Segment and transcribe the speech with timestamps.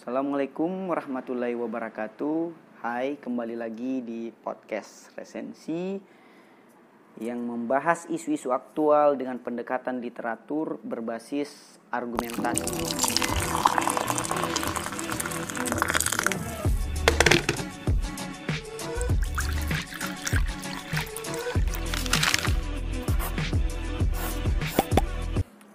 [0.00, 2.56] Assalamualaikum warahmatullahi wabarakatuh.
[2.80, 6.00] Hai, kembali lagi di podcast resensi
[7.20, 12.80] yang membahas isu-isu aktual dengan pendekatan literatur berbasis argumentasi.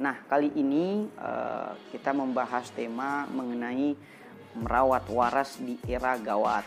[0.05, 3.97] Nah, kali ini uh, kita membahas tema mengenai
[4.53, 6.61] merawat waras di era gawat.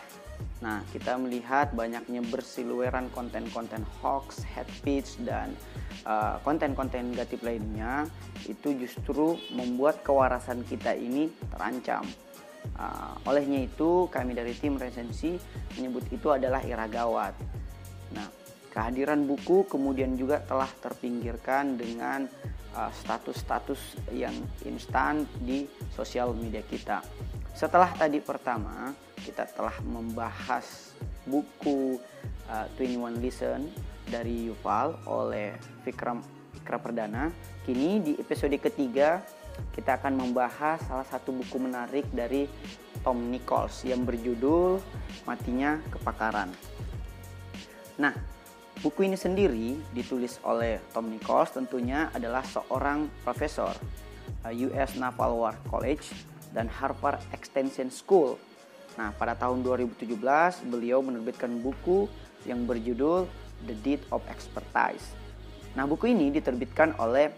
[0.59, 5.55] Nah, kita melihat banyaknya bersilueran konten-konten hoax, hate speech, dan
[6.03, 8.11] uh, konten-konten negatif lainnya
[8.43, 12.03] itu justru membuat kewarasan kita ini terancam.
[12.75, 15.39] Uh, olehnya itu, kami dari tim resensi
[15.79, 17.39] menyebut itu adalah era gawat.
[18.11, 18.27] Nah,
[18.75, 22.27] kehadiran buku kemudian juga telah terpinggirkan dengan
[22.73, 27.01] status-status uh, yang instan di sosial media kita.
[27.53, 30.95] Setelah tadi pertama kita telah membahas
[31.27, 31.99] buku
[32.47, 33.67] uh, 21 Listen
[34.07, 35.53] dari Yuval oleh
[35.85, 36.23] Vikram
[36.55, 37.29] Vikra Perdana.
[37.65, 39.21] Kini di episode ketiga
[39.75, 42.47] kita akan membahas salah satu buku menarik dari
[43.03, 44.79] Tom Nichols yang berjudul
[45.27, 46.51] Matinya Kepakaran.
[47.99, 48.15] Nah,
[48.79, 53.75] Buku ini sendiri ditulis oleh Tom Nichols tentunya adalah seorang profesor
[54.47, 56.07] uh, US Naval War College
[56.55, 58.39] dan Harvard Extension School.
[58.95, 60.15] Nah, pada tahun 2017
[60.71, 62.07] beliau menerbitkan buku
[62.47, 63.27] yang berjudul
[63.67, 65.11] The Deed of Expertise.
[65.75, 67.35] Nah, buku ini diterbitkan oleh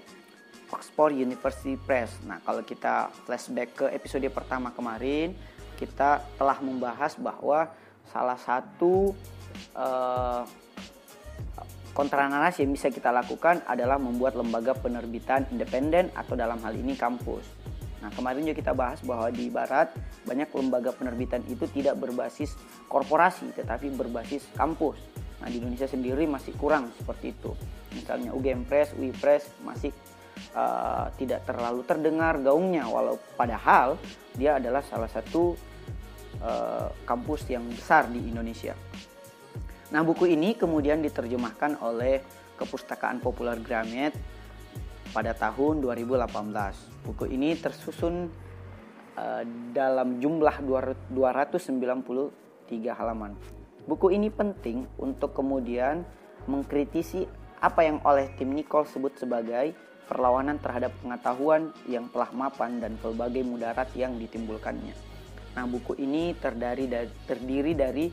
[0.70, 2.22] Oxford University Press.
[2.22, 5.34] Nah, kalau kita flashback ke episode pertama kemarin,
[5.82, 7.66] kita telah membahas bahwa
[8.14, 9.18] salah satu
[9.74, 10.46] uh,
[11.92, 16.96] Kontra narasi yang bisa kita lakukan adalah membuat lembaga penerbitan independen atau dalam hal ini
[16.96, 17.44] kampus.
[18.02, 19.92] Nah, kemarin juga kita bahas bahwa di barat
[20.26, 22.56] banyak lembaga penerbitan itu tidak berbasis
[22.88, 24.98] korporasi tetapi berbasis kampus.
[25.44, 27.52] Nah, di Indonesia sendiri masih kurang seperti itu.
[27.94, 29.92] Misalnya UGM Press, UI Press masih
[30.56, 34.00] uh, tidak terlalu terdengar gaungnya walau padahal
[34.34, 35.54] dia adalah salah satu
[36.42, 38.74] uh, kampus yang besar di Indonesia.
[39.92, 42.24] Nah, buku ini kemudian diterjemahkan oleh
[42.56, 44.16] Kepustakaan Populer Gramet
[45.12, 46.32] pada tahun 2018.
[47.04, 48.32] Buku ini tersusun
[49.20, 49.44] uh,
[49.76, 51.12] dalam jumlah 293
[52.88, 53.36] halaman.
[53.84, 56.08] Buku ini penting untuk kemudian
[56.48, 57.28] mengkritisi
[57.60, 59.76] apa yang oleh tim Nicole sebut sebagai
[60.08, 64.96] perlawanan terhadap pengetahuan yang telah mapan dan pelbagai mudarat yang ditimbulkannya.
[65.52, 68.06] Nah, buku ini terdiri dari, terdiri dari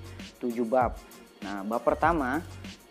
[0.42, 0.98] tujuh bab
[1.42, 2.42] Nah, bab pertama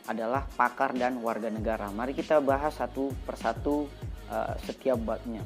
[0.08, 1.92] adalah pakar dan warga negara.
[1.92, 3.92] Mari kita bahas satu persatu
[4.32, 5.44] uh, setiap babnya.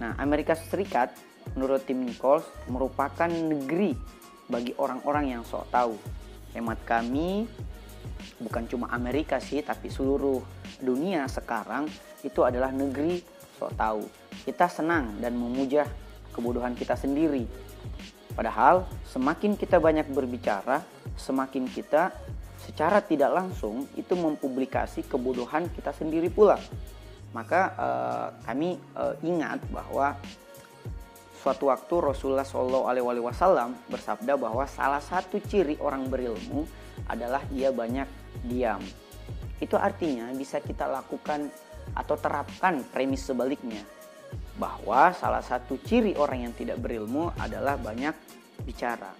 [0.00, 1.12] Nah, Amerika Serikat
[1.52, 3.92] menurut tim Nichols merupakan negeri
[4.48, 5.94] bagi orang-orang yang sok tahu.
[6.56, 7.44] Hemat kami
[8.40, 10.40] bukan cuma Amerika sih, tapi seluruh
[10.80, 11.88] dunia sekarang
[12.24, 13.20] itu adalah negeri
[13.60, 14.02] sok tahu.
[14.48, 15.84] Kita senang dan memuja
[16.32, 17.44] kebodohan kita sendiri.
[18.34, 20.82] Padahal semakin kita banyak berbicara,
[21.14, 22.14] semakin kita
[22.64, 26.56] secara tidak langsung itu mempublikasi kebodohan kita sendiri pula.
[27.34, 30.16] Maka eh, kami eh, ingat bahwa
[31.44, 36.64] suatu waktu Rasulullah Shallallahu Alaihi Wasallam bersabda bahwa salah satu ciri orang berilmu
[37.04, 38.08] adalah ia banyak
[38.48, 38.80] diam.
[39.60, 41.52] Itu artinya bisa kita lakukan
[41.92, 43.84] atau terapkan premis sebaliknya
[44.56, 48.14] bahwa salah satu ciri orang yang tidak berilmu adalah banyak
[48.64, 49.12] bicara.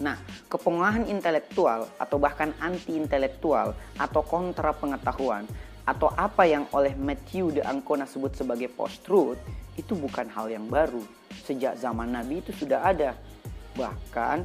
[0.00, 0.16] Nah,
[0.48, 5.44] kepengahan intelektual atau bahkan anti-intelektual atau kontra pengetahuan
[5.84, 9.40] atau apa yang oleh Matthew de Ancona sebut sebagai post-truth
[9.76, 11.04] itu bukan hal yang baru.
[11.44, 13.12] Sejak zaman Nabi itu sudah ada.
[13.76, 14.36] Bahkan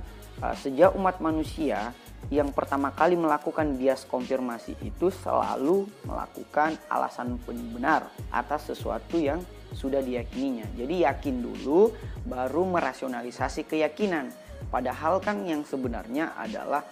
[0.43, 1.95] uh, sejak umat manusia
[2.33, 9.39] yang pertama kali melakukan bias konfirmasi itu selalu melakukan alasan benar atas sesuatu yang
[9.75, 10.65] sudah diyakininya.
[10.73, 11.93] Jadi yakin dulu
[12.25, 14.33] baru merasionalisasi keyakinan.
[14.69, 16.83] Padahal kan yang sebenarnya adalah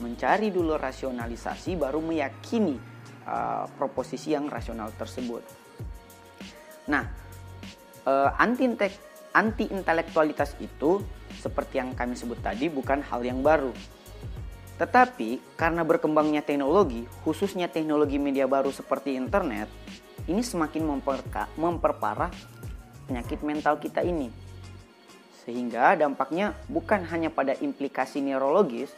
[0.00, 2.76] mencari dulu rasionalisasi baru meyakini
[3.24, 5.42] uh, proposisi yang rasional tersebut.
[6.88, 7.04] Nah,
[8.06, 8.64] uh, anti
[9.36, 11.02] anti intelektualitas itu
[11.36, 13.72] seperti yang kami sebut tadi bukan hal yang baru.
[14.76, 19.72] Tetapi karena berkembangnya teknologi, khususnya teknologi media baru seperti internet,
[20.28, 20.84] ini semakin
[21.56, 22.32] memperparah
[23.08, 24.45] penyakit mental kita ini.
[25.46, 28.90] Sehingga dampaknya bukan hanya pada implikasi neurologis,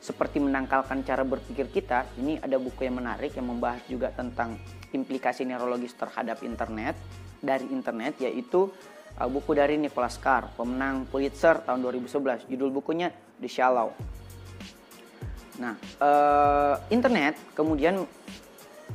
[0.00, 2.08] seperti menangkalkan cara berpikir kita.
[2.18, 4.58] Ini ada buku yang menarik yang membahas juga tentang
[4.90, 6.98] implikasi neurologis terhadap internet
[7.38, 8.66] dari internet, yaitu
[9.20, 12.50] uh, buku dari Nicholas Carr, pemenang Pulitzer tahun 2011.
[12.50, 13.94] Judul bukunya The Shallow.
[15.60, 18.00] Nah, uh, internet kemudian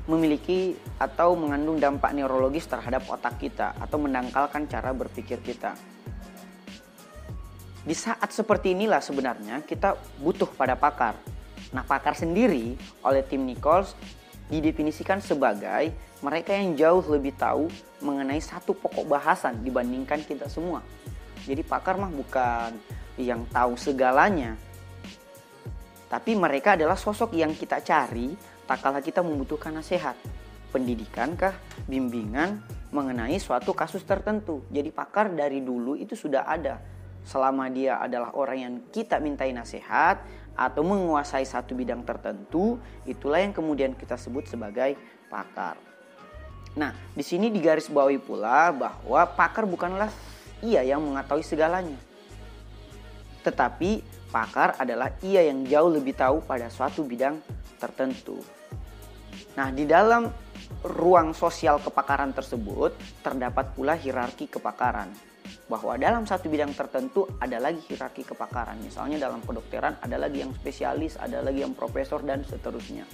[0.10, 5.95] memiliki atau mengandung dampak neurologis terhadap otak kita atau mendangkalkan cara berpikir kita.
[7.86, 11.14] Di saat seperti inilah sebenarnya kita butuh pada pakar.
[11.70, 12.74] Nah, pakar sendiri
[13.06, 13.94] oleh tim Nichols
[14.50, 15.94] didefinisikan sebagai
[16.26, 17.70] mereka yang jauh lebih tahu
[18.02, 20.82] mengenai satu pokok bahasan dibandingkan kita semua.
[21.46, 22.74] Jadi pakar mah bukan
[23.22, 24.58] yang tahu segalanya,
[26.10, 28.34] tapi mereka adalah sosok yang kita cari
[28.66, 30.18] tak kala kita membutuhkan nasihat,
[30.74, 31.54] pendidikan kah,
[31.86, 34.66] bimbingan mengenai suatu kasus tertentu.
[34.74, 36.82] Jadi pakar dari dulu itu sudah ada
[37.25, 40.22] selama dia adalah orang yang kita mintai nasihat
[40.56, 44.95] atau menguasai satu bidang tertentu, itulah yang kemudian kita sebut sebagai
[45.27, 45.75] pakar.
[46.77, 50.07] Nah, di sini digarisbawahi pula bahwa pakar bukanlah
[50.63, 51.98] ia yang mengetahui segalanya.
[53.44, 57.42] Tetapi pakar adalah ia yang jauh lebih tahu pada suatu bidang
[57.81, 58.39] tertentu.
[59.60, 60.27] Nah, di dalam
[60.83, 65.35] ruang sosial kepakaran tersebut terdapat pula hierarki kepakaran
[65.68, 68.78] bahwa dalam satu bidang tertentu ada lagi hierarki kepakaran.
[68.82, 73.08] Misalnya dalam kedokteran ada lagi yang spesialis, ada lagi yang profesor dan seterusnya.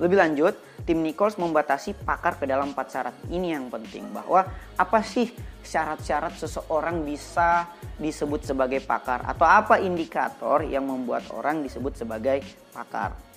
[0.00, 0.56] Lebih lanjut,
[0.88, 3.14] tim Nichols membatasi pakar ke dalam empat syarat.
[3.28, 4.48] Ini yang penting bahwa
[4.80, 5.28] apa sih
[5.60, 7.68] syarat-syarat seseorang bisa
[8.00, 12.40] disebut sebagai pakar atau apa indikator yang membuat orang disebut sebagai
[12.72, 13.29] pakar.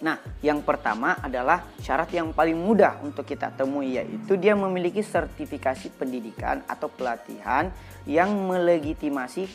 [0.00, 5.92] Nah, yang pertama adalah syarat yang paling mudah untuk kita temui yaitu dia memiliki sertifikasi
[6.00, 7.68] pendidikan atau pelatihan
[8.08, 9.52] yang melegitimasi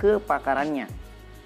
[0.00, 0.88] kepakarannya.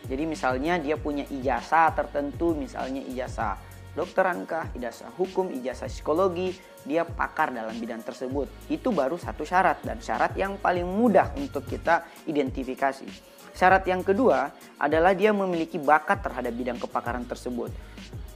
[0.06, 3.58] Jadi misalnya dia punya ijazah tertentu, misalnya ijazah
[3.98, 6.54] dokteran kah, ijazah hukum, ijazah psikologi,
[6.86, 8.46] dia pakar dalam bidang tersebut.
[8.70, 13.34] Itu baru satu syarat dan syarat yang paling mudah untuk kita identifikasi.
[13.56, 17.72] Syarat yang kedua adalah dia memiliki bakat terhadap bidang kepakaran tersebut.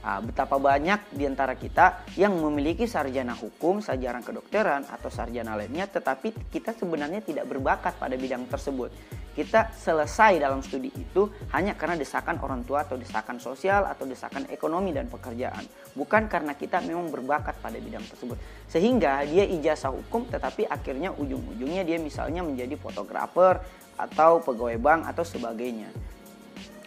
[0.01, 5.85] Nah, betapa banyak di antara kita yang memiliki sarjana hukum, sarjana kedokteran, atau sarjana lainnya,
[5.85, 8.89] tetapi kita sebenarnya tidak berbakat pada bidang tersebut.
[9.31, 14.43] Kita selesai dalam studi itu hanya karena desakan orang tua atau desakan sosial atau desakan
[14.51, 15.63] ekonomi dan pekerjaan.
[15.95, 18.35] Bukan karena kita memang berbakat pada bidang tersebut.
[18.67, 23.63] Sehingga dia ijazah hukum tetapi akhirnya ujung-ujungnya dia misalnya menjadi fotografer
[23.95, 25.87] atau pegawai bank atau sebagainya.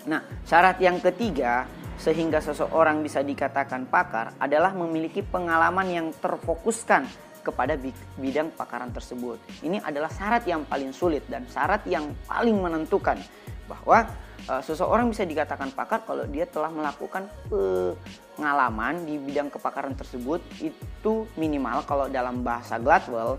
[0.05, 1.64] Nah, syarat yang ketiga
[1.99, 7.06] sehingga seseorang bisa dikatakan pakar adalah memiliki pengalaman yang terfokuskan
[7.44, 7.76] kepada
[8.17, 9.37] bidang pakaran tersebut.
[9.61, 13.20] Ini adalah syarat yang paling sulit dan syarat yang paling menentukan
[13.69, 14.08] bahwa
[14.49, 21.29] uh, seseorang bisa dikatakan pakar kalau dia telah melakukan pengalaman di bidang kepakaran tersebut itu
[21.37, 23.37] minimal kalau dalam bahasa Gladwell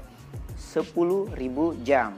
[0.56, 1.34] 10.000
[1.82, 2.14] jam.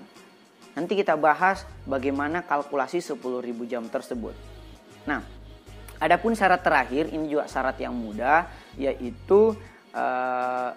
[0.77, 3.17] Nanti kita bahas bagaimana kalkulasi 10.000
[3.65, 4.37] jam tersebut.
[5.09, 5.25] Nah,
[5.97, 8.45] Adapun syarat terakhir ini juga syarat yang mudah
[8.77, 9.57] yaitu
[9.97, 10.71] uh,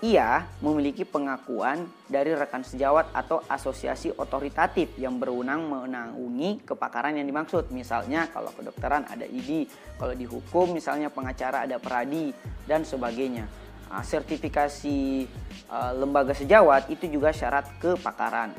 [0.00, 7.68] ia memiliki pengakuan dari rekan sejawat atau asosiasi otoritatif yang berwenang menaungi kepakaran yang dimaksud.
[7.68, 9.68] Misalnya kalau kedokteran ada ID,
[10.00, 12.32] kalau di hukum misalnya pengacara ada peradi
[12.64, 13.44] dan sebagainya.
[13.90, 15.28] Nah, sertifikasi
[15.68, 18.56] uh, lembaga sejawat itu juga syarat kepakaran.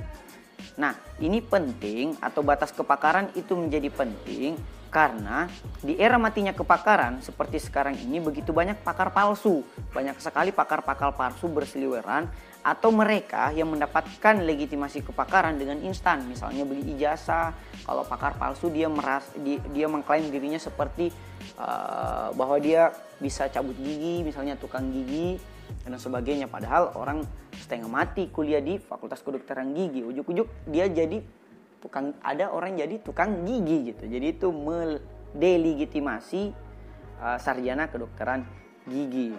[0.77, 4.59] Nah, ini penting atau batas kepakaran itu menjadi penting
[4.91, 5.47] karena
[5.79, 9.63] di era matinya kepakaran seperti sekarang ini begitu banyak pakar palsu.
[9.95, 12.27] Banyak sekali pakar-pakar palsu berseliweran
[12.61, 16.27] atau mereka yang mendapatkan legitimasi kepakaran dengan instan.
[16.27, 17.55] Misalnya beli ijazah,
[17.87, 21.09] kalau pakar palsu dia meras dia, dia mengklaim dirinya seperti
[21.55, 22.91] uh, bahwa dia
[23.23, 25.39] bisa cabut gigi, misalnya tukang gigi
[25.87, 26.51] dan sebagainya.
[26.51, 27.23] Padahal orang
[27.55, 31.23] setengah mati kuliah di Fakultas Kedokteran Gigi, ujuk-ujuk dia jadi
[31.81, 34.05] tukang ada orang jadi tukang gigi gitu.
[34.05, 36.53] Jadi itu mendelegitimasi
[37.19, 38.45] uh, sarjana kedokteran
[38.85, 39.33] gigi.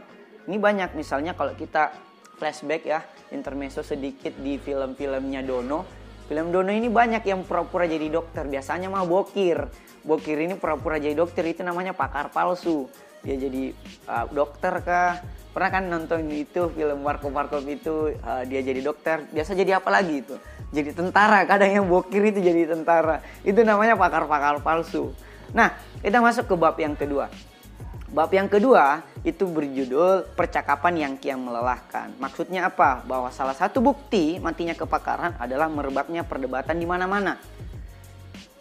[0.50, 1.94] Ini banyak misalnya kalau kita
[2.36, 5.86] flashback ya intermezzo sedikit di film-filmnya Dono.
[6.26, 8.50] Film Dono ini banyak yang pura-pura jadi dokter.
[8.50, 9.70] Biasanya mah bokir.
[10.02, 11.46] Bokir ini pura-pura jadi dokter.
[11.46, 12.90] Itu namanya pakar palsu.
[13.22, 13.70] Dia jadi
[14.10, 15.22] uh, dokter kah?
[15.54, 19.22] Pernah kan nonton itu film warkop warkop itu uh, dia jadi dokter.
[19.30, 20.34] Biasa jadi apa lagi itu
[20.72, 25.12] jadi tentara kadang yang bokir itu jadi tentara itu namanya pakar-pakar palsu
[25.52, 27.28] nah kita masuk ke bab yang kedua
[28.12, 32.12] Bab yang kedua itu berjudul percakapan yang kian melelahkan.
[32.20, 33.00] Maksudnya apa?
[33.08, 37.40] Bahwa salah satu bukti matinya kepakaran adalah merebaknya perdebatan di mana-mana.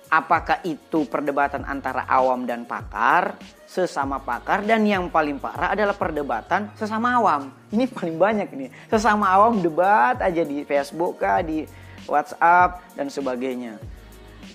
[0.07, 3.35] Apakah itu perdebatan antara awam dan pakar,
[3.67, 7.51] sesama pakar, dan yang paling parah adalah perdebatan sesama awam.
[7.75, 8.69] Ini paling banyak nih.
[8.87, 11.67] Sesama awam debat aja di Facebook kah, di
[12.11, 13.79] WhatsApp dan sebagainya.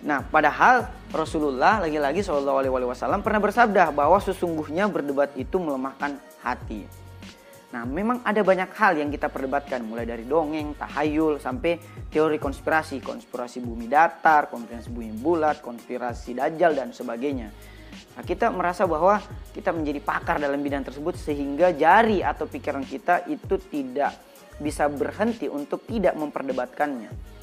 [0.04, 6.84] Nah, padahal Rasulullah lagi-lagi Shallallahu Alaihi Wasallam pernah bersabda bahwa sesungguhnya berdebat itu melemahkan hati.
[7.74, 11.76] Nah, memang ada banyak hal yang kita perdebatkan, mulai dari dongeng, tahayul, sampai
[12.08, 17.50] teori konspirasi, konspirasi bumi datar, konspirasi bumi bulat, konspirasi dajjal, dan sebagainya.
[18.16, 19.20] Nah, kita merasa bahwa
[19.52, 24.14] kita menjadi pakar dalam bidang tersebut sehingga jari atau pikiran kita itu tidak
[24.56, 27.35] bisa berhenti untuk tidak memperdebatkannya.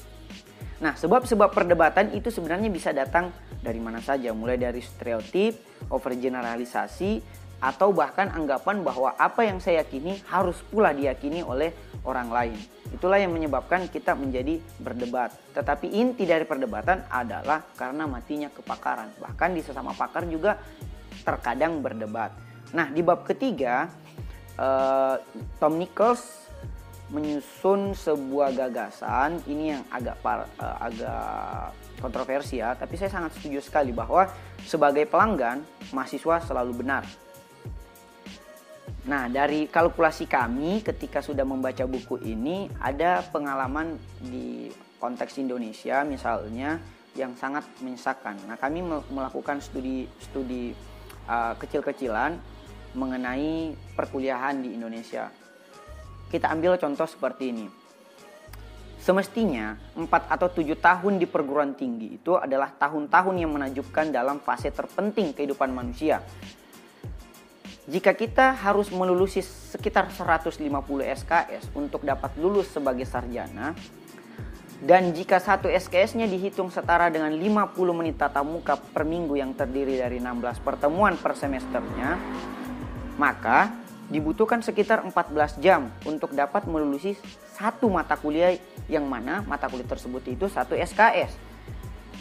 [0.82, 3.30] Nah, sebab-sebab perdebatan itu sebenarnya bisa datang
[3.62, 7.22] dari mana saja, mulai dari stereotip, overgeneralisasi,
[7.64, 11.72] atau bahkan anggapan bahwa apa yang saya yakini harus pula diyakini oleh
[12.04, 12.58] orang lain.
[12.92, 15.32] Itulah yang menyebabkan kita menjadi berdebat.
[15.56, 19.16] Tetapi inti dari perdebatan adalah karena matinya kepakaran.
[19.16, 20.60] Bahkan di sesama pakar juga
[21.24, 22.36] terkadang berdebat.
[22.76, 23.88] Nah, di bab ketiga,
[24.60, 25.16] uh,
[25.56, 26.43] Tom Nichols
[27.12, 33.92] menyusun sebuah gagasan ini yang agak par, uh, agak kontroversial, tapi saya sangat setuju sekali
[33.92, 34.28] bahwa
[34.64, 35.60] sebagai pelanggan
[35.92, 37.04] mahasiswa selalu benar
[39.04, 46.80] Nah, dari kalkulasi kami ketika sudah membaca buku ini ada pengalaman di konteks Indonesia misalnya
[47.12, 48.40] yang sangat menyesakan.
[48.48, 48.80] Nah, kami
[49.12, 50.72] melakukan studi studi
[51.28, 52.40] uh, kecil-kecilan
[52.96, 55.28] mengenai perkuliahan di Indonesia.
[56.34, 57.66] Kita ambil contoh seperti ini.
[58.98, 64.74] Semestinya 4 atau 7 tahun di perguruan tinggi itu adalah tahun-tahun yang menakjubkan dalam fase
[64.74, 66.18] terpenting kehidupan manusia
[67.84, 70.56] jika kita harus melulusi sekitar 150
[71.04, 73.76] SKS untuk dapat lulus sebagai sarjana,
[74.80, 80.00] dan jika satu SKS-nya dihitung setara dengan 50 menit tatap muka per minggu yang terdiri
[80.00, 82.16] dari 16 pertemuan per semesternya,
[83.20, 87.16] maka dibutuhkan sekitar 14 jam untuk dapat melulusi
[87.56, 88.56] satu mata kuliah
[88.90, 91.32] yang mana mata kuliah tersebut itu satu SKS.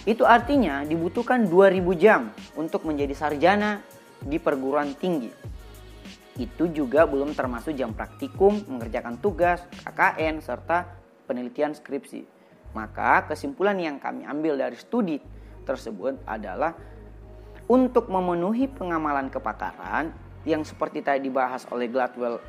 [0.03, 3.79] Itu artinya dibutuhkan 2000 jam untuk menjadi sarjana
[4.19, 5.31] di perguruan tinggi.
[6.33, 10.89] Itu juga belum termasuk jam praktikum, mengerjakan tugas, KKN, serta
[11.29, 12.25] penelitian skripsi.
[12.73, 15.21] Maka kesimpulan yang kami ambil dari studi
[15.63, 16.73] tersebut adalah
[17.69, 20.11] untuk memenuhi pengamalan kepakaran
[20.43, 22.39] yang seperti tadi dibahas oleh Gladwell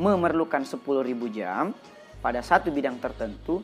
[0.00, 0.80] memerlukan 10.000
[1.36, 1.76] jam
[2.24, 3.60] pada satu bidang tertentu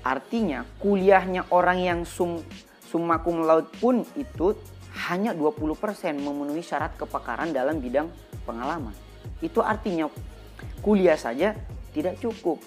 [0.00, 2.40] artinya kuliahnya orang yang sum
[2.80, 4.56] summa cum laude pun itu
[5.06, 5.78] hanya 20%
[6.18, 8.10] memenuhi syarat kepakaran dalam bidang
[8.42, 8.94] pengalaman.
[9.38, 10.10] Itu artinya
[10.82, 11.54] kuliah saja
[11.94, 12.58] tidak cukup.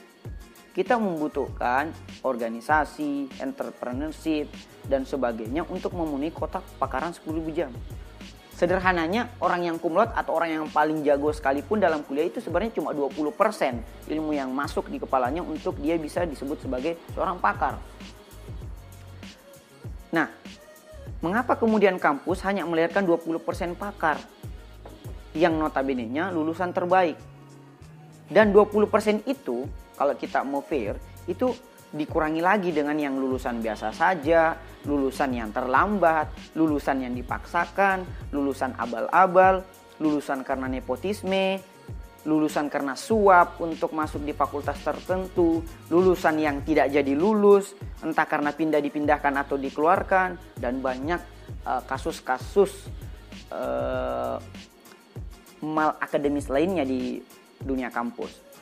[0.73, 1.93] Kita membutuhkan
[2.25, 4.49] organisasi, entrepreneurship,
[4.89, 7.69] dan sebagainya untuk memenuhi kotak kepakaran 10.000 jam.
[8.53, 12.93] Sederhananya orang yang kumlot atau orang yang paling jago sekalipun dalam kuliah itu sebenarnya cuma
[12.93, 13.33] 20%
[14.13, 17.81] ilmu yang masuk di kepalanya untuk dia bisa disebut sebagai seorang pakar.
[20.13, 20.29] Nah,
[21.23, 24.19] Mengapa kemudian kampus hanya melahirkan 20% pakar
[25.31, 27.15] yang notabene-nya lulusan terbaik?
[28.27, 29.63] Dan 20% itu
[29.95, 31.55] kalau kita mau fair itu
[31.95, 38.03] dikurangi lagi dengan yang lulusan biasa saja, lulusan yang terlambat, lulusan yang dipaksakan,
[38.35, 39.63] lulusan abal-abal,
[39.99, 41.63] lulusan karena nepotisme,
[42.23, 45.59] lulusan karena suap untuk masuk di fakultas tertentu,
[45.91, 51.19] lulusan yang tidak jadi lulus, entah karena pindah dipindahkan atau dikeluarkan, dan banyak
[51.67, 52.87] eh, kasus-kasus
[53.51, 54.37] uh,
[55.63, 57.23] mal akademis lainnya di
[57.59, 58.52] dunia kampus.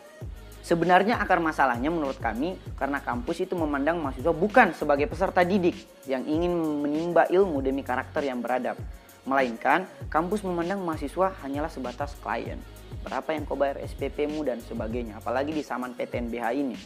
[0.61, 5.73] Sebenarnya akar masalahnya menurut kami karena kampus itu memandang mahasiswa bukan sebagai peserta didik
[6.05, 8.77] yang ingin menimba ilmu demi karakter yang beradab,
[9.25, 12.61] melainkan kampus memandang mahasiswa hanyalah sebatas klien.
[13.01, 16.77] Berapa yang kau bayar SPP-mu dan sebagainya apalagi di saman PTNBH ini.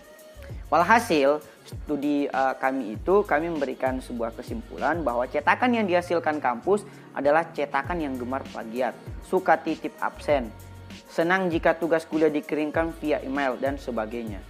[0.72, 7.50] Walhasil, studi uh, kami itu kami memberikan sebuah kesimpulan bahwa cetakan yang dihasilkan kampus adalah
[7.53, 8.94] cetakan yang gemar plagiat,
[9.25, 10.50] suka titip absen,
[11.16, 14.44] senang jika tugas kuliah dikirimkan via email dan sebagainya.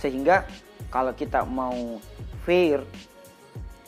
[0.00, 0.48] Sehingga
[0.88, 2.00] kalau kita mau
[2.48, 2.80] fair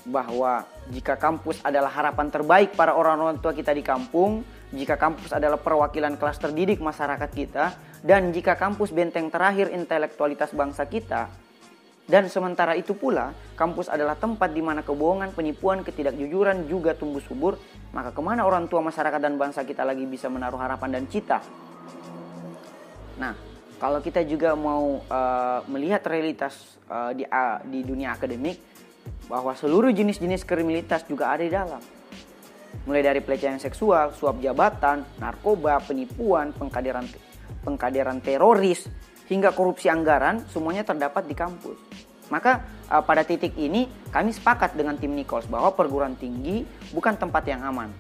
[0.04, 4.44] bahwa jika kampus adalah harapan terbaik para orang-orang tua kita di kampung,
[4.76, 7.72] jika kampus adalah perwakilan kelas terdidik masyarakat kita,
[8.04, 11.32] dan jika kampus benteng terakhir intelektualitas bangsa kita,
[12.06, 17.58] dan sementara itu pula, kampus adalah tempat di mana kebohongan, penipuan, ketidakjujuran juga tumbuh subur,
[17.90, 21.42] maka ke mana orang tua masyarakat dan bangsa kita lagi bisa menaruh harapan dan cita?
[23.16, 23.32] Nah,
[23.76, 28.60] kalau kita juga mau uh, melihat realitas uh, di, uh, di dunia akademik,
[29.26, 31.82] bahwa seluruh jenis-jenis kriminalitas juga ada di dalam
[32.86, 37.08] mulai dari pelecehan seksual, suap jabatan, narkoba, penipuan, pengkaderan
[37.66, 38.86] pengkaderan teroris,
[39.26, 41.78] hingga korupsi anggaran, semuanya terdapat di kampus.
[42.30, 46.62] Maka uh, pada titik ini kami sepakat dengan tim Nichols bahwa perguruan tinggi
[46.94, 47.90] bukan tempat yang aman.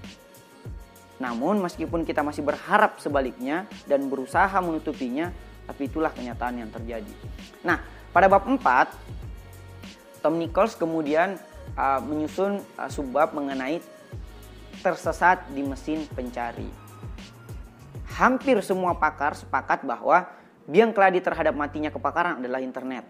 [1.16, 5.32] Namun meskipun kita masih berharap sebaliknya dan berusaha menutupinya,
[5.64, 7.12] tapi itulah kenyataan yang terjadi.
[7.64, 7.80] Nah,
[8.12, 11.38] pada bab 4 Tom Nichols kemudian
[11.78, 13.78] uh, menyusun uh, subbab mengenai
[14.84, 16.68] tersesat di mesin pencari.
[18.16, 20.24] Hampir semua pakar sepakat bahwa
[20.66, 23.04] biang keladi terhadap matinya kepakaran adalah internet.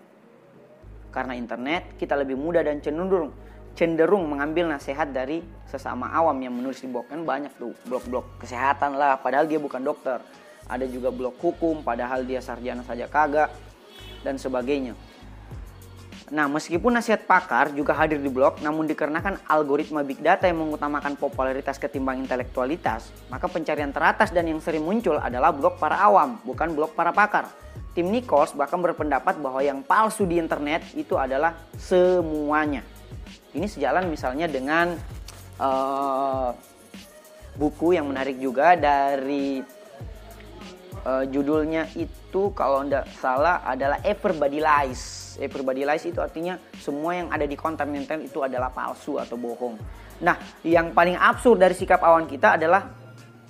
[1.14, 3.32] Karena internet, kita lebih mudah dan cenderung
[3.76, 8.96] cenderung mengambil nasihat dari sesama awam yang menulis di blog kan banyak tuh blog-blog kesehatan
[8.96, 10.18] lah padahal dia bukan dokter
[10.66, 13.52] ada juga blog hukum padahal dia sarjana saja kagak
[14.24, 14.96] dan sebagainya
[16.26, 21.14] Nah, meskipun nasihat pakar juga hadir di blog, namun dikarenakan algoritma big data yang mengutamakan
[21.14, 26.74] popularitas ketimbang intelektualitas, maka pencarian teratas dan yang sering muncul adalah blog para awam, bukan
[26.74, 27.46] blog para pakar.
[27.94, 32.82] Tim Nichols bahkan berpendapat bahwa yang palsu di internet itu adalah semuanya.
[33.56, 34.92] Ini sejalan misalnya dengan
[35.56, 36.52] uh,
[37.56, 39.64] buku yang menarik juga dari
[41.08, 45.34] uh, judulnya itu kalau tidak salah adalah Everybody Lies.
[45.40, 49.80] Everybody Lies itu artinya semua yang ada di konten internet itu adalah palsu atau bohong.
[50.20, 52.92] Nah, yang paling absurd dari sikap awan kita adalah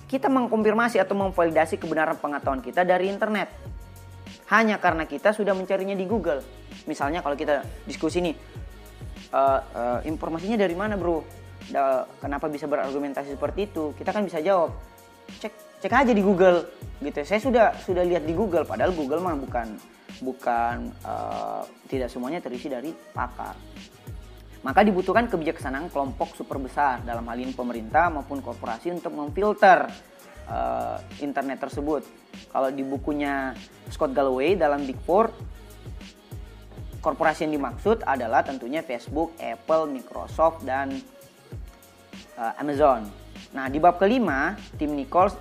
[0.07, 3.51] kita mengkonfirmasi atau memvalidasi kebenaran pengetahuan kita dari internet
[4.47, 6.39] hanya karena kita sudah mencarinya di Google.
[6.87, 8.35] Misalnya kalau kita diskusi nih,
[9.33, 11.23] uh, uh, informasinya dari mana bro?
[11.67, 13.91] Da, kenapa bisa berargumentasi seperti itu?
[13.99, 14.71] Kita kan bisa jawab,
[15.41, 16.63] cek cek aja di Google,
[17.03, 17.19] gitu.
[17.27, 19.75] Saya sudah sudah lihat di Google, padahal Google mah bukan
[20.23, 23.53] bukan uh, tidak semuanya terisi dari pakar.
[24.65, 29.85] Maka dibutuhkan kebijaksanaan kelompok super besar dalam hal ini pemerintah maupun korporasi untuk memfilter
[30.49, 32.01] uh, internet tersebut.
[32.49, 33.53] Kalau di bukunya
[33.91, 35.29] Scott Galloway dalam Big Four,
[37.07, 40.91] korporasi yang dimaksud adalah tentunya Facebook, Apple, Microsoft, dan
[42.35, 43.07] uh, Amazon.
[43.55, 45.39] Nah, di bab kelima, tim Nichols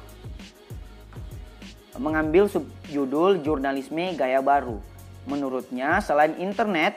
[1.98, 4.78] mengambil subjudul jurnalisme gaya baru.
[5.26, 6.94] Menurutnya, selain internet,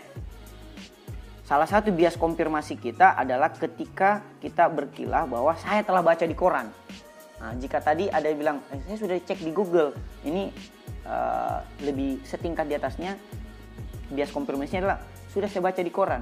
[1.50, 6.70] salah satu bias konfirmasi kita adalah ketika kita berkilah bahwa saya telah baca di koran.
[7.41, 10.54] Nah, jika tadi ada yang bilang, eh, saya sudah cek di Google, ini
[11.10, 13.17] uh, lebih setingkat di atasnya,
[14.10, 16.22] bias konfirmasinya adalah sudah saya baca di koran.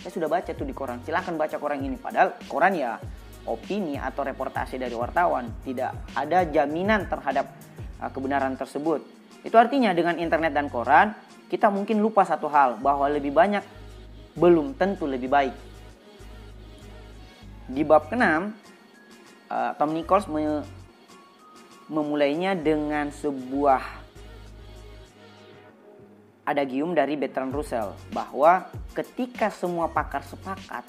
[0.00, 1.00] Saya sudah baca tuh di koran.
[1.04, 1.96] Silahkan baca koran ini.
[1.96, 3.00] Padahal koran ya
[3.46, 5.48] opini atau reportase dari wartawan.
[5.64, 7.46] Tidak ada jaminan terhadap
[8.02, 9.00] uh, kebenaran tersebut.
[9.46, 11.14] Itu artinya dengan internet dan koran,
[11.46, 13.62] kita mungkin lupa satu hal, bahwa lebih banyak
[14.34, 15.54] belum tentu lebih baik.
[17.70, 18.26] Di bab ke-6,
[19.50, 20.66] uh, Tom Nichols me
[21.86, 24.05] memulainya dengan sebuah
[26.46, 30.86] adagium dari Bertrand Russell bahwa ketika semua pakar sepakat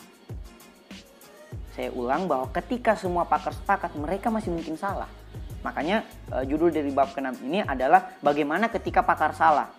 [1.78, 5.06] saya ulang bahwa ketika semua pakar sepakat mereka masih mungkin salah.
[5.62, 6.02] Makanya
[6.34, 9.70] uh, judul dari bab ke-6 ini adalah bagaimana ketika pakar salah.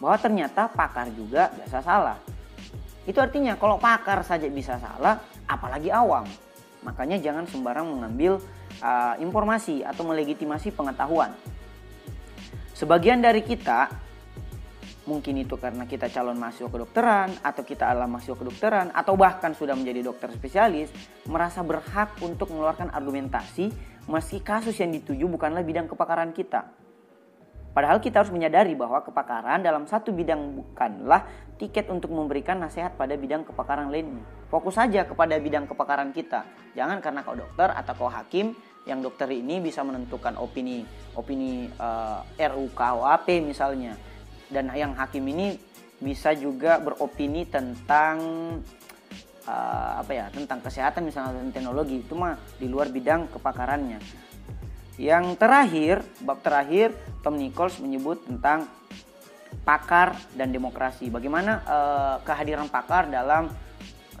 [0.00, 2.16] Bahwa ternyata pakar juga biasa salah.
[3.04, 6.24] Itu artinya kalau pakar saja bisa salah, apalagi awam.
[6.88, 8.40] Makanya jangan sembarang mengambil
[8.80, 11.36] uh, informasi atau melegitimasi pengetahuan.
[12.72, 13.92] Sebagian dari kita
[15.10, 19.74] mungkin itu karena kita calon mahasiswa kedokteran atau kita adalah mahasiswa kedokteran atau bahkan sudah
[19.74, 20.94] menjadi dokter spesialis
[21.26, 23.74] merasa berhak untuk mengeluarkan argumentasi
[24.06, 26.70] meski kasus yang dituju bukanlah bidang kepakaran kita.
[27.70, 31.22] Padahal kita harus menyadari bahwa kepakaran dalam satu bidang bukanlah
[31.54, 34.26] tiket untuk memberikan nasihat pada bidang kepakaran lainnya.
[34.50, 36.42] Fokus saja kepada bidang kepakaran kita.
[36.74, 38.58] Jangan karena kau dokter atau kau hakim
[38.90, 40.82] yang dokter ini bisa menentukan opini
[41.14, 43.94] opini uh, eh, RUKUHP misalnya.
[44.50, 45.54] Dan yang hakim ini
[46.02, 48.18] bisa juga beropini tentang
[49.46, 54.00] uh, apa ya tentang kesehatan misalnya tentang teknologi itu mah di luar bidang kepakarannya
[55.00, 56.92] yang terakhir, bab terakhir,
[57.24, 58.68] Tom Nichols menyebut tentang
[59.64, 61.08] pakar dan demokrasi.
[61.08, 63.48] Bagaimana uh, kehadiran pakar dalam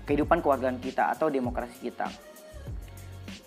[0.08, 2.08] kehidupan keluarga kita atau demokrasi kita.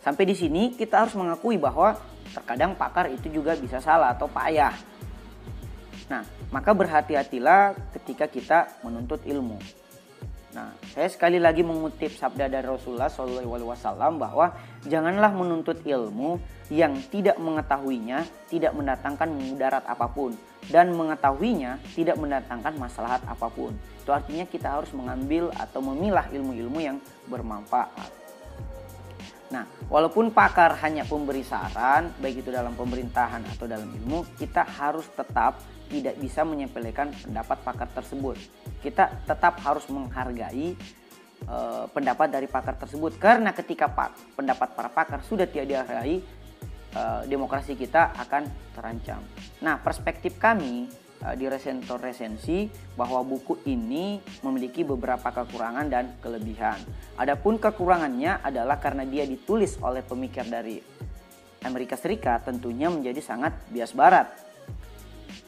[0.05, 1.97] Sampai di sini kita harus mengakui bahwa
[2.37, 4.77] terkadang pakar itu juga bisa salah atau payah.
[6.13, 6.21] Nah,
[6.53, 9.57] maka berhati-hatilah ketika kita menuntut ilmu.
[10.53, 14.53] Nah, saya sekali lagi mengutip sabda dari Rasulullah SAW bahwa
[14.85, 16.37] janganlah menuntut ilmu
[16.69, 18.21] yang tidak mengetahuinya
[18.53, 20.37] tidak mendatangkan mudarat apa pun
[20.69, 23.73] dan mengetahuinya tidak mendatangkan masalah apa pun.
[24.05, 28.22] Itu artinya kita harus mengambil atau memilah ilmu-ilmu yang bermanfaat.
[29.53, 35.05] Nah, walaupun pakar hanya pemberi saran, baik itu dalam pemerintahan atau dalam ilmu, kita harus
[35.13, 35.61] tetap
[35.93, 38.41] tidak bisa menyepelekan pendapat pakar tersebut.
[38.81, 40.73] Kita tetap harus menghargai
[41.45, 46.17] uh, pendapat dari pakar tersebut karena ketika pak, pendapat para pakar sudah tidak dihargai,
[46.97, 49.21] uh, demokrasi kita akan terancam.
[49.61, 50.89] Nah, perspektif kami
[51.39, 52.67] di Resentor Resensi
[52.99, 56.75] bahwa buku ini memiliki beberapa kekurangan dan kelebihan.
[57.15, 60.83] Adapun kekurangannya adalah karena dia ditulis oleh pemikir dari
[61.63, 64.27] Amerika Serikat tentunya menjadi sangat bias barat.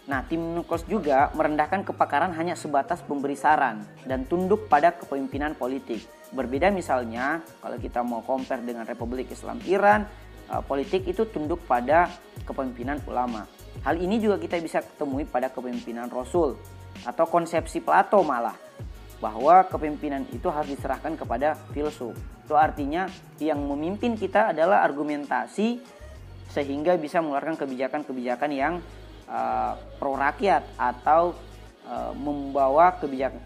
[0.05, 6.05] Nah, tim Nukos juga merendahkan kepakaran hanya sebatas pemberi saran dan tunduk pada kepemimpinan politik.
[6.29, 10.05] Berbeda misalnya kalau kita mau compare dengan Republik Islam Iran,
[10.45, 12.07] eh, politik itu tunduk pada
[12.45, 13.49] kepemimpinan ulama.
[13.83, 16.55] Hal ini juga kita bisa ketemui pada kepemimpinan Rasul
[17.03, 18.55] atau konsepsi Plato malah
[19.19, 22.15] bahwa kepemimpinan itu harus diserahkan kepada filsuf.
[22.45, 23.09] Itu artinya
[23.41, 25.81] yang memimpin kita adalah argumentasi
[26.51, 28.73] sehingga bisa mengeluarkan kebijakan-kebijakan yang
[29.27, 31.33] uh, pro rakyat atau
[31.89, 32.95] uh, membawa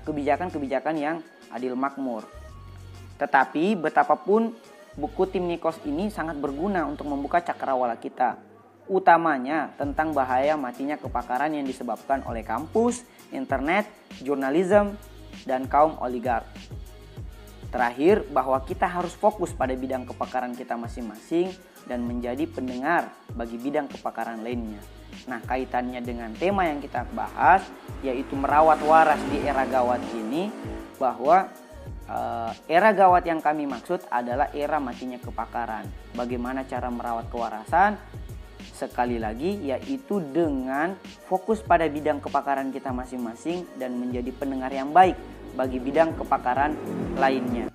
[0.03, 1.17] kebijakan-kebijakan yang
[1.49, 2.27] adil makmur.
[3.17, 4.53] Tetapi betapapun
[4.99, 8.48] buku tim Nikos ini sangat berguna untuk membuka cakrawala kita.
[8.89, 13.86] Utamanya tentang bahaya matinya kepakaran yang disebabkan oleh kampus, internet,
[14.25, 14.97] jurnalisme,
[15.45, 16.49] dan kaum oligark.
[17.69, 21.54] Terakhir, bahwa kita harus fokus pada bidang kepakaran kita masing-masing
[21.86, 24.82] dan menjadi pendengar bagi bidang kepakaran lainnya.
[25.30, 27.62] Nah, kaitannya dengan tema yang kita bahas,
[28.02, 30.49] yaitu merawat waras di era gawat ini,
[30.97, 31.45] bahwa
[32.10, 35.86] uh, era gawat yang kami maksud adalah era matinya kepakaran.
[36.17, 38.02] Bagaimana cara merawat kewarasan?
[38.79, 40.95] Sekali lagi, yaitu dengan
[41.27, 45.19] fokus pada bidang kepakaran kita masing-masing dan menjadi pendengar yang baik
[45.59, 46.79] bagi bidang kepakaran
[47.19, 47.67] lainnya.